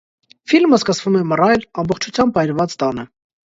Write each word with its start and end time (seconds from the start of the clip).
Ֆիլմը 0.53 0.79
սկսվում 0.81 1.19
է 1.21 1.21
մռայլ, 1.33 1.67
ամբողջությամբ 1.85 2.43
այրված 2.47 2.79
տանը։ 2.87 3.11